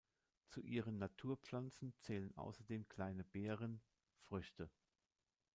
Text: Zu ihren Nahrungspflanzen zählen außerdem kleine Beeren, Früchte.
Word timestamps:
Zu 0.47 0.63
ihren 0.63 0.97
Nahrungspflanzen 0.97 1.93
zählen 1.99 2.35
außerdem 2.35 2.87
kleine 2.89 3.23
Beeren, 3.23 3.83
Früchte. 4.27 4.71